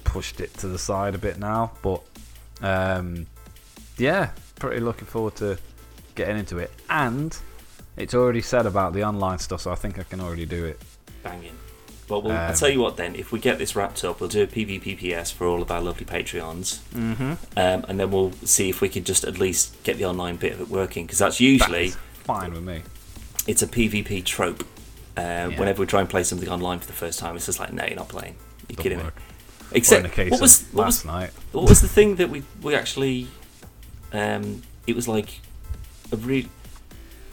[0.04, 1.72] pushed it to the side a bit now.
[1.82, 2.02] But
[2.60, 3.26] um,
[3.96, 5.58] yeah, pretty looking forward to
[6.16, 6.70] getting into it.
[6.90, 7.36] And
[7.96, 10.80] it's already said about the online stuff, so I think I can already do it.
[11.22, 11.52] Banging.
[12.08, 13.14] Well, we'll I'll Um, tell you what then.
[13.16, 16.04] If we get this wrapped up, we'll do a PvPPS for all of our lovely
[16.06, 17.32] Patreons, Mm-hmm.
[17.58, 20.52] um, and then we'll see if we can just at least get the online bit
[20.52, 21.90] of it working because that's usually
[22.24, 22.82] fine with me.
[23.46, 24.62] it's a PvP trope.
[25.16, 25.58] Uh, Yeah.
[25.58, 27.84] Whenever we try and play something online for the first time, it's just like, no,
[27.84, 28.36] you're not playing.
[28.68, 29.04] You're Doesn't kidding me.
[29.04, 29.16] work.
[29.72, 31.30] Except, the case what was what last was night.
[31.52, 33.26] what was the thing that we we actually?
[34.12, 35.40] Um, it was like
[36.12, 36.48] a really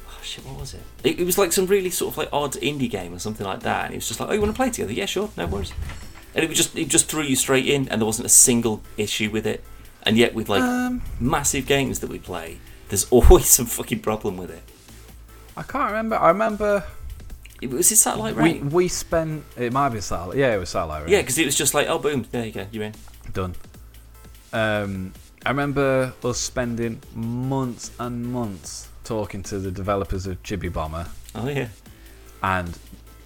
[0.07, 0.45] Oh shit!
[0.45, 0.81] What was it?
[1.03, 1.19] it?
[1.19, 3.85] It was like some really sort of like odd indie game or something like that,
[3.85, 4.93] and it was just like, oh, you want to play together?
[4.93, 5.73] Yeah, sure, no worries.
[6.35, 8.81] And it was just it just threw you straight in, and there wasn't a single
[8.97, 9.63] issue with it.
[10.03, 12.57] And yet, with like Um, massive games that we play,
[12.89, 14.63] there's always some fucking problem with it.
[15.55, 16.15] I can't remember.
[16.17, 16.83] I remember
[17.61, 19.43] It was it Satellite we we spent.
[19.57, 20.37] It might be satellite.
[20.37, 21.03] Yeah, it was satellite.
[21.03, 21.11] Reign.
[21.11, 22.93] yeah, because it was just like, oh, boom, there you go, you're in.
[23.33, 23.55] done.
[24.51, 25.13] Um,
[25.45, 31.49] I remember us spending months and months talking to the developers of Chibi Bomber, Oh
[31.49, 31.67] yeah,
[32.41, 32.77] and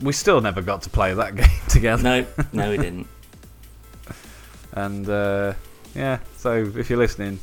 [0.02, 2.02] we still never got to play that game together.
[2.04, 3.08] No, no, we didn't.
[4.74, 5.54] And uh,
[5.96, 7.40] yeah, so if you're listening,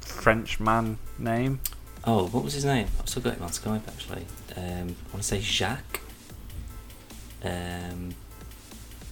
[0.00, 1.60] French man name.
[2.04, 2.88] Oh, what was his name?
[3.00, 4.26] I've still got him on Skype actually.
[4.54, 6.00] Um, I want to say Jacques.
[7.42, 8.14] Um,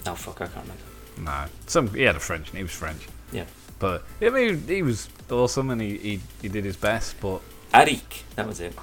[0.06, 0.82] oh fuck, I can't remember.
[1.18, 2.52] No, some he had a French.
[2.52, 3.44] Name he was French, Yeah,
[3.78, 7.20] but I mean he was awesome and he, he, he did his best.
[7.20, 7.40] But
[7.72, 8.74] Arik, that was it.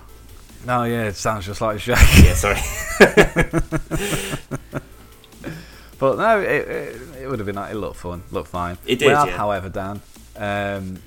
[0.65, 1.99] no, yeah, it sounds just like Jacques.
[2.23, 2.59] Yeah, sorry.
[5.99, 8.79] But no, it, it, it would have been it looked fun, looked fine.
[8.87, 9.37] It did, We have, yeah.
[9.37, 10.01] however, Dan,
[10.35, 10.97] um,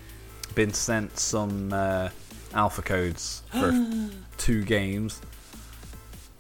[0.55, 2.11] been sent some uh,
[2.53, 3.73] alpha codes for
[4.39, 5.21] two games.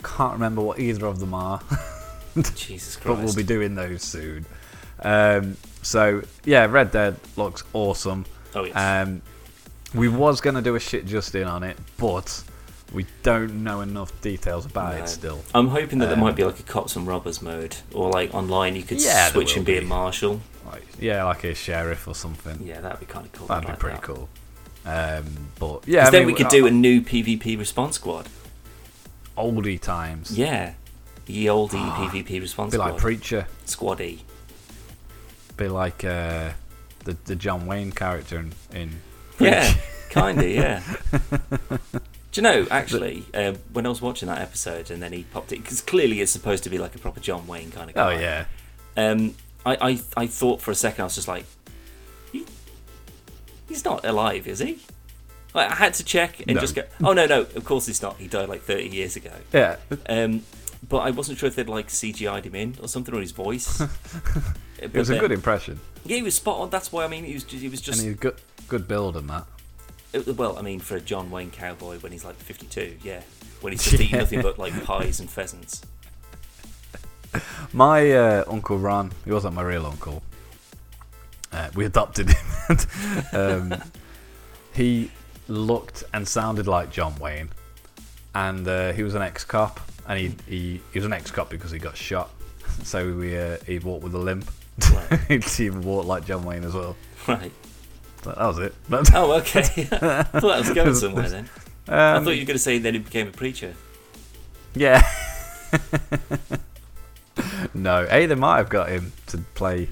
[0.04, 1.60] Can't remember what either of them are,
[2.54, 3.04] Jesus Christ!
[3.04, 4.46] but we'll be doing those soon.
[5.02, 8.24] Um, so yeah, Red Dead looks awesome.
[8.54, 8.76] oh yes.
[8.76, 9.22] Um,
[9.94, 12.42] we was gonna do a shit just in on it, but
[12.92, 15.02] we don't know enough details about No.
[15.02, 15.40] it still.
[15.54, 18.34] I'm hoping that there um, might be like a cops and robbers mode, or like
[18.34, 20.40] online you could Yeah, switch and be, a marshal.
[20.66, 22.60] Like, yeah, like a sheriff or something.
[22.64, 23.46] Yeah, that'd be kind of cool.
[23.46, 24.02] That'd be like pretty that.
[24.02, 24.28] cool.
[24.86, 25.24] Um,
[25.58, 28.28] but yeah, I then mean, we could uh, do a new PvP response squad.
[29.36, 30.36] oldie times.
[30.36, 30.74] Yeah,
[31.26, 32.84] the old PvP response squad.
[32.84, 33.00] Be like squad.
[33.00, 33.46] preacher.
[33.66, 34.18] Squaddy.
[35.56, 36.50] Be like uh,
[37.04, 38.52] the the John Wayne character in.
[38.72, 38.90] in
[39.38, 39.72] Yeah,
[40.10, 40.48] kinda.
[40.48, 40.82] Yeah.
[42.32, 45.52] Do you know actually uh, when I was watching that episode and then he popped
[45.52, 48.14] it because clearly it's supposed to be like a proper John Wayne kind of guy.
[48.16, 48.44] oh yeah.
[48.96, 51.44] Um, I, I I thought for a second I was just like,
[52.32, 52.44] he,
[53.68, 54.78] he's not alive, is he?
[55.54, 56.60] Like, I had to check and No.
[56.60, 56.82] just go.
[57.04, 58.16] Oh no, no, of course he's not.
[58.16, 59.30] He died like thirty years ago.
[59.52, 59.76] Yeah.
[60.08, 60.42] Um,
[60.88, 63.82] but I wasn't sure if they'd like CGI'd him in or something or his voice.
[64.76, 66.68] It was a good impression, Yeah, he was spot on.
[66.68, 68.34] That's why I mean, he was just, he was and just he's good
[68.68, 69.46] good build and that.
[70.12, 70.58] it- well.
[70.58, 73.22] I mean, for a John Wayne cowboy when he's like fifty-two, yeah,
[73.62, 75.80] when he's just eating nothing but like pies and pheasants.
[77.72, 80.22] My uh, uncle Ron, he wasn't my real uncle.
[81.52, 82.78] Uh, we adopted him.
[83.32, 83.74] um,
[84.74, 85.10] he
[85.48, 87.48] looked and sounded like John Wayne,
[88.34, 91.78] and uh, he was an ex-cop, and he, he he was an ex-cop because he
[91.78, 92.30] got shot.
[92.82, 94.50] So we uh, he walked with a limp.
[94.92, 95.42] Right.
[95.44, 96.96] he even walked like John Wayne as well.
[97.28, 97.52] Right.
[98.24, 98.74] That was it.
[98.88, 99.60] But, Oh, okay.
[99.92, 101.48] I thought that was going somewhere then.
[101.86, 103.74] I um, thought you were going to say then he became a preacher.
[104.74, 105.02] yeah.
[107.74, 109.88] no, hey, they might have got him to play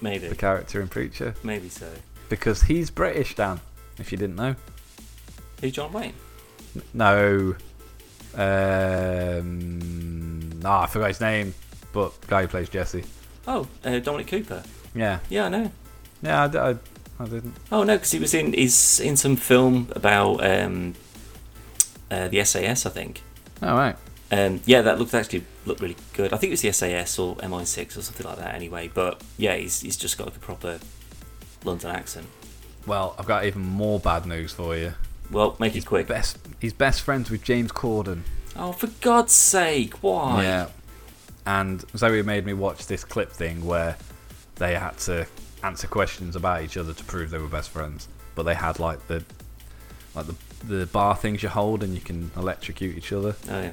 [0.00, 0.28] Maybe.
[0.28, 1.88] the character in Preacher Maybe so.
[2.28, 3.60] because he's British, Dan.
[3.98, 4.56] If you didn't know.
[5.60, 6.14] Who's John Wayne?
[6.92, 7.54] No.
[8.34, 8.40] Um,
[10.64, 11.54] ah, I forgot his name,
[11.92, 13.04] but guy who plays Jesse.
[13.46, 14.62] Oh, uh, Dominic Cooper.
[14.94, 15.72] Yeah, Yeah, I know.
[16.22, 16.44] yeah,
[17.20, 17.54] I didn't.
[17.70, 20.94] Oh no, because he was in he's in some film about um,
[22.10, 23.22] uh, the SAS, I think.
[23.62, 23.96] Oh right.
[24.32, 26.32] Um, yeah, that looked actually looked really good.
[26.32, 28.54] I think it was the SAS or MI6 or something like that.
[28.54, 30.78] Anyway, but yeah, he's he's just got like a proper
[31.64, 32.26] London accent.
[32.86, 34.94] Well, I've got even more bad news for you.
[35.30, 36.06] Well, make it quick.
[36.06, 38.22] Best, he's best friends with James Corden.
[38.60, 40.42] Oh, for God's sake, why?
[40.42, 40.68] Yeah.
[41.46, 43.96] And Zoe made me watch this clip thing where
[44.56, 45.26] they had to
[45.64, 48.06] answer questions about each other to prove they were best friends.
[48.34, 49.24] But they had like the
[50.14, 50.34] like the
[50.66, 53.34] the bar things you hold and you can electrocute each other.
[53.48, 53.72] Oh yeah.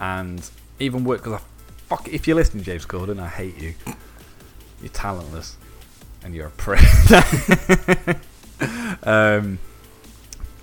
[0.00, 1.44] And even work because I
[1.88, 3.74] fuck if you're listening, James Corden, I hate you.
[4.82, 5.56] You're talentless
[6.24, 6.82] and you're a prick.
[9.06, 9.60] um,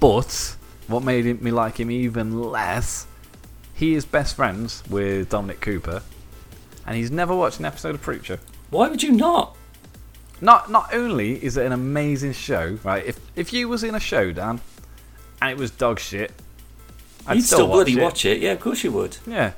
[0.02, 3.08] but what made me like him even less,
[3.82, 6.04] he is best friends with Dominic Cooper,
[6.86, 8.40] and he's never watched an episode of Preacher.
[8.70, 9.58] Why would you not?
[10.40, 13.04] Not not only is it an amazing show, right?
[13.04, 14.62] If if you was in a show, Dan,
[15.42, 16.32] and it was dog shit,
[17.26, 18.02] I'd You'd still, watch bloody it.
[18.04, 18.40] watch it.
[18.40, 19.18] Yeah, of course you would.
[19.26, 19.54] Yeah.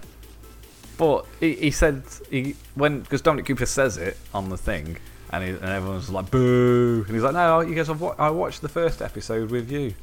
[0.98, 4.98] But he, he said he when because Dominic Cooper says it on the thing,
[5.32, 8.30] and, he, and everyone's like boo, and he's like, no, you guys, I've wa- I
[8.30, 9.94] watched the first episode with you.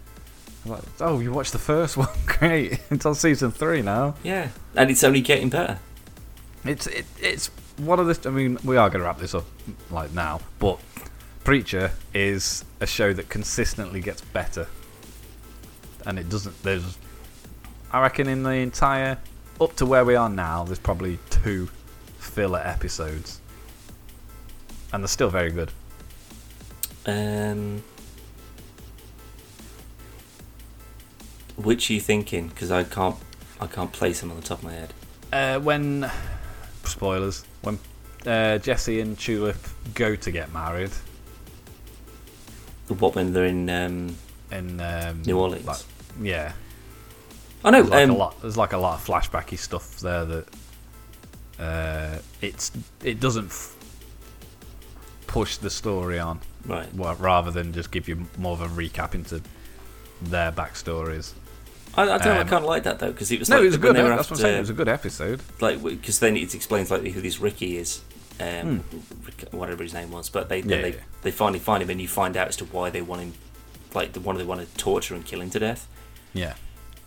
[0.67, 2.09] Like, oh, you watched the first one?
[2.27, 4.15] Great, it's on season three now.
[4.23, 5.79] Yeah, and it's only getting better.
[6.65, 8.29] It's it, it's one of the.
[8.29, 9.47] I mean, we are going to wrap this up
[9.91, 10.79] like now, but
[11.45, 14.67] Preacher is a show that consistently gets better,
[16.07, 16.63] and it doesn't.
[16.63, 16.99] There's,
[17.91, 19.19] I reckon, in the entire
[19.61, 21.69] up to where we are now, there's probably two
[22.19, 23.41] filler episodes,
[24.93, 25.73] and they're still very good.
[27.07, 27.83] Um,
[31.63, 32.49] which are you thinking?
[32.49, 33.17] Because I can't,
[33.61, 34.93] I can't place them on the top of my head.
[35.33, 36.11] Uh, when
[36.85, 37.79] spoilers, when
[38.27, 39.57] uh, Jesse and Tulip
[39.95, 40.91] go to get married
[42.89, 43.69] What when they're in?
[43.71, 44.17] Um,
[44.51, 45.65] in um, New Orleans?
[45.67, 45.79] like-
[46.21, 46.53] yeah,
[47.65, 47.83] I know.
[47.83, 48.41] There's like um, a lot.
[48.43, 50.47] There's like a lot of flashbacky stuff there that
[51.61, 52.73] uh, it's
[53.05, 53.77] it doesn't f-
[55.29, 56.93] push the story on, Right.
[56.95, 59.41] well, rather than just give you more of a recap into
[60.21, 61.33] their backstories.
[61.97, 62.33] I, I don't know.
[62.33, 63.79] I Um, kind of like that though because it was no, like it was a
[63.79, 63.97] good.
[63.97, 64.57] they were That's what I'm saying.
[64.57, 65.41] It was a good episode.
[65.61, 68.01] like because then it explains like who this Ricky is,
[68.41, 68.85] um,
[69.25, 70.29] Rick- whatever his name was.
[70.31, 70.71] But they Hmm.
[70.71, 70.97] Yeah, they, yeah.
[71.23, 73.33] they finally find him, and you find out as to why they want him,
[73.95, 75.87] like the one they want to torture and kill him to death.
[76.33, 76.55] Yeah.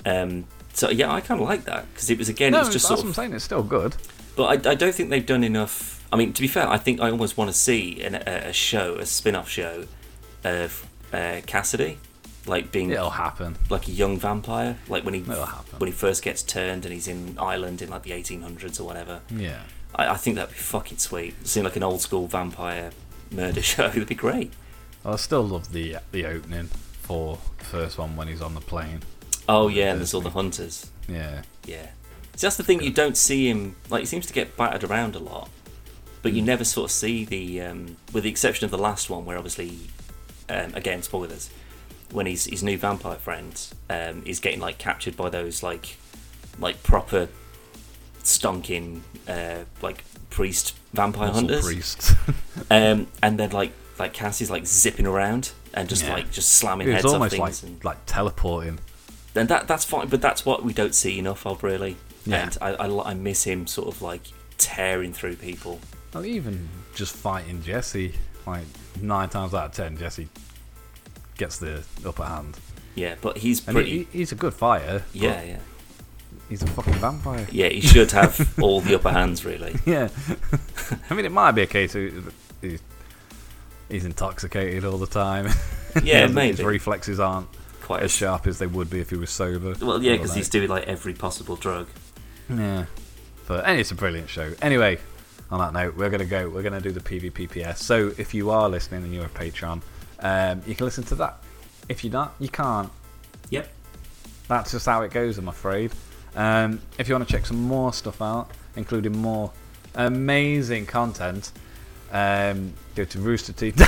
[0.06, 2.70] Um, so yeah, I kind of like that because it was again, no, it was
[2.74, 3.34] just that's sort what I'm saying.
[3.34, 3.96] It's still good.
[4.36, 6.04] But I, I don't think they've done enough.
[6.12, 8.54] I mean, to be fair, I think I almost want to see an, a, a
[8.54, 9.86] show, a spin-off show
[10.44, 12.00] of uh, Cassidy,
[12.46, 13.56] like being It'll happen.
[13.70, 17.38] like a young vampire, like when he when he first gets turned and he's in
[17.40, 19.22] Ireland in like the 1800s or whatever.
[19.30, 19.62] Yeah.
[19.96, 21.36] I, I think that'd be fucking sweet.
[21.48, 22.92] Seeing like an old school vampire
[23.32, 24.52] murder show, that'd be great.
[25.06, 26.68] I still love the the opening
[27.02, 29.02] for the first one when he's on the plane.
[29.50, 30.90] Oh yeah, and there's all the hunters.
[31.08, 31.42] Yeah.
[31.66, 31.88] Yeah.
[32.36, 32.82] See, that's the thing.
[32.82, 35.50] You don't see him like he seems to get battered around a lot,
[36.22, 36.48] but you Hmm.
[36.48, 39.78] never sort of see the, um, with the exception of the last one, where obviously,
[40.50, 41.50] um, again spoilers,
[42.14, 45.98] when his his new vampire friend um, is getting like captured by those like,
[46.60, 47.28] like proper,
[48.24, 51.66] stonking uh, like priest vampire Muscle hunters.
[51.66, 52.14] priest.
[52.72, 56.14] Um, and then like like Cassie's like zipping around and just Yeah.
[56.14, 58.80] like just slamming it's heads off almost like things, and like teleporting.
[59.34, 60.08] then that that's fine.
[60.08, 61.98] But that's what we don't see enough of, really.
[62.26, 62.44] Yeah.
[62.44, 64.22] And I, I I miss him sort of like
[64.58, 65.80] tearing through people.
[66.14, 68.14] Well, even just fighting Jesse,
[68.48, 68.64] like
[69.02, 70.30] nine times out of ten, Jesse
[71.44, 72.58] gets the upper hand.
[72.96, 73.90] Yeah, but he's pretty.
[74.12, 75.04] he, he's a good fighter.
[75.14, 75.58] yeah, yeah,
[76.50, 77.48] He's a fucking vampire.
[77.52, 77.70] yeah.
[77.70, 79.76] He should have all the upper hands, really.
[79.86, 80.10] Yeah.
[81.10, 82.82] I mean, it might be a case of he's,
[83.90, 85.48] he's intoxicated all the time.
[86.04, 87.48] Yeah, His- His reflexes aren't
[87.82, 89.76] Quite as sharp as they would be if he was sober.
[89.86, 91.88] Well, yeah, because like- he's doing like every possible drug.
[92.50, 92.86] Yeah.
[93.48, 94.54] But and it's a brilliant show.
[94.62, 95.00] Anyway,
[95.52, 96.48] on that note, we're gonna go.
[96.50, 97.78] We're gonna do the PvPPS.
[97.78, 99.82] So if you are listening and you're a Patreon,
[100.24, 101.38] um, you can listen to that.
[101.90, 102.90] If you're not, you can't.
[103.50, 103.70] Yep.
[104.48, 105.92] That's just how it goes, I'm afraid.
[106.36, 109.52] Um, if you want to check some more stuff out, including more
[109.96, 111.52] amazing content,
[112.12, 113.80] um, go to Rooster Teeth.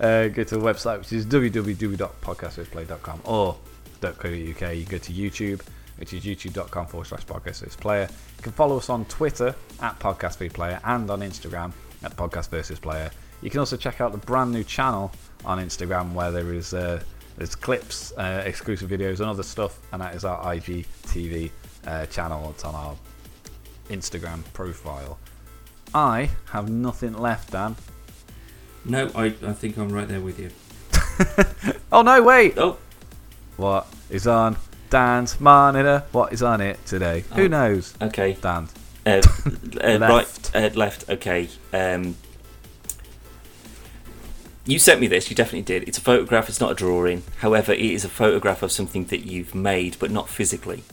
[0.00, 3.56] uh, go to the website, which is www.podcastwithplay.com or
[4.00, 4.30] .co.uk.
[4.30, 5.62] You go to YouTube,
[5.96, 8.08] which is youtube.com forward slash podcastplayer.
[8.08, 13.10] You can follow us on Twitter at podcastplayer and on Instagram at podcast versus player.
[13.42, 15.12] You can also check out the brand new channel
[15.44, 17.02] on Instagram where there is uh,
[17.36, 21.50] there's clips, uh, exclusive videos, and other stuff, and that is our IGTV
[21.86, 22.50] uh, channel.
[22.50, 22.96] It's on our
[23.90, 25.18] Instagram profile.
[25.94, 27.76] I have nothing left, Dan.
[28.84, 30.50] No, I, I think I'm right there with you.
[31.90, 32.58] Oh no, wait!
[32.58, 32.76] Oh,
[33.56, 34.56] What is on
[34.90, 36.04] Dan's monitor?
[36.12, 37.24] What is on it today?
[37.32, 37.36] Oh.
[37.36, 37.94] Who knows?
[38.02, 38.36] okay.
[38.40, 38.68] Dan.
[39.06, 39.22] Uh,
[39.82, 40.50] uh, Left.
[40.54, 41.08] Right, uh, left.
[41.08, 41.48] Okay.
[41.72, 42.14] Um,
[44.68, 45.30] you sent me this.
[45.30, 45.88] You definitely did.
[45.88, 46.48] It's a photograph.
[46.48, 47.22] It's not a drawing.
[47.38, 50.84] However, it is a photograph of something that you've made, but not physically.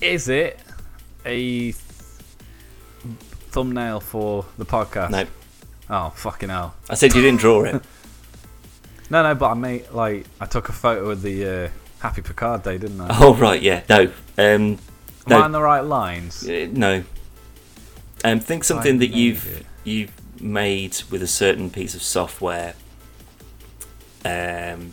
[0.00, 0.58] Is it
[1.24, 1.74] a th-
[3.50, 5.10] thumbnail for the podcast?
[5.10, 5.26] No,
[5.88, 6.74] Oh fucking hell!
[6.90, 7.82] I said you didn't draw it.
[9.08, 11.68] No, no, but I made like I took a photo of the uh,
[12.00, 13.06] Happy Picard Day, didn't I?
[13.20, 13.82] oh right, yeah.
[13.88, 14.06] No,
[14.36, 14.78] um,
[15.28, 15.32] Am.
[15.32, 16.42] I on the right lines?
[16.48, 17.04] uh, no.
[18.24, 19.66] Um, think something I that you've it.
[19.84, 22.74] you've made with a certain piece of software,
[24.24, 24.92] um,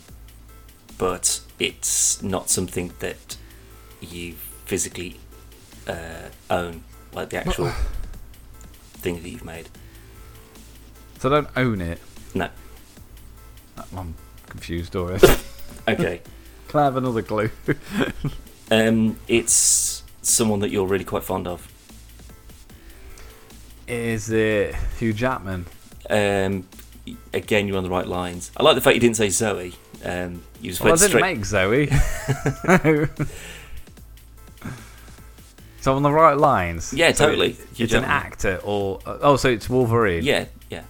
[0.98, 3.38] but it's not something that
[4.02, 4.34] you
[4.66, 5.20] physically
[5.88, 6.84] uh, own,
[7.14, 7.72] like the actual
[8.94, 9.70] thing that you've made.
[11.20, 12.00] So I don't own it.
[12.34, 12.50] No.
[13.96, 14.14] I'm
[14.48, 15.28] confused already.
[15.88, 16.22] Okay.
[16.70, 17.50] Can I have another clue?
[18.72, 21.68] um, it's someone that you're really quite fond of.
[23.86, 25.66] Is it Hugh Jackman?
[26.10, 26.68] Um,
[27.34, 28.52] again, you're on the right lines.
[28.58, 29.74] I like the fact you didn't say Zoe.
[30.04, 31.22] Um, you just Well, I didn't straight.
[31.38, 31.88] make Zoe.
[35.82, 36.94] so on the right lines.
[36.94, 37.54] Yeah, So totally.
[37.76, 40.24] Hugh It's an actor, or oh, so it's Wolverine.
[40.24, 40.84] Yeah, yeah.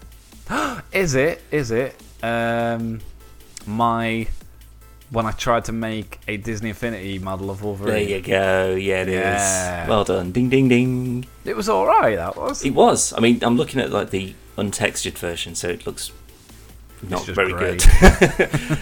[0.91, 1.41] Is it?
[1.51, 1.95] Is it?
[2.21, 3.01] Um,
[3.65, 4.27] my
[5.09, 7.93] when I tried to make a Disney Infinity model of Wolverine.
[7.93, 8.73] There you go.
[8.75, 9.15] Yeah, it is.
[9.15, 9.88] Yeah.
[9.88, 10.31] Well done.
[10.31, 11.25] Ding, ding, ding.
[11.45, 12.15] It was all right.
[12.15, 12.65] That was.
[12.65, 13.13] It was.
[13.13, 16.11] I mean, I'm looking at like the untextured version, so it looks
[17.09, 17.83] not very good.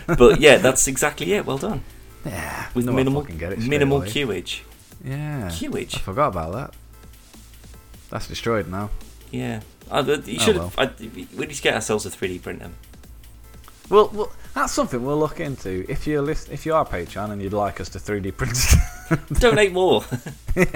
[0.17, 1.45] but yeah, that's exactly it.
[1.45, 1.83] Well done.
[2.25, 2.69] yeah.
[2.73, 4.61] With no, minimal, get it minimal queuage.
[5.03, 5.49] Yeah.
[5.51, 6.73] I forgot about that.
[8.09, 8.89] That's destroyed now.
[9.31, 9.61] Yeah.
[9.89, 10.71] Uh, but you Oh, should well.
[10.77, 10.99] have.
[10.99, 12.69] We need to get ourselves a 3D printer.
[13.89, 15.85] Well, well, that's something we'll look into.
[15.89, 18.57] If you're list- if you are Patreon and you'd like us to 3D print,
[19.39, 20.03] Donate more.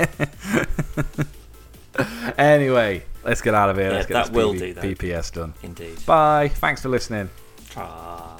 [2.38, 3.88] Anyway, Let's get out of here.
[3.88, 4.84] Yeah, Let's get that this will do that.
[4.84, 5.54] PPS done.
[5.64, 6.06] Indeed.
[6.06, 6.50] Bye.
[6.50, 7.30] Thanks for listening.
[7.76, 8.38] Ah.